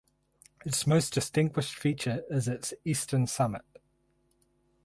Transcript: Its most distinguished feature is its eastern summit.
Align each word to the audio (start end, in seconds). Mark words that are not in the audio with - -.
Its 0.65 0.87
most 0.87 1.13
distinguished 1.13 1.75
feature 1.75 2.23
is 2.27 2.47
its 2.47 2.73
eastern 2.83 3.27
summit. 3.27 3.61